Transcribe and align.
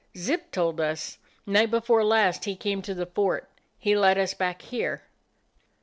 "Zip 0.17 0.49
told 0.51 0.79
us. 0.81 1.19
Night 1.45 1.69
before 1.69 2.03
last 2.03 2.45
he 2.45 2.55
came 2.55 2.81
to 2.81 2.95
the 2.95 3.05
fort. 3.05 3.47
He 3.77 3.95
led 3.95 4.17
us 4.17 4.33
back 4.33 4.63
here." 4.63 5.03